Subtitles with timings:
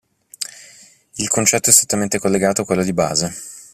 [1.17, 3.31] Il concetto è strettamente collegato a quello di base.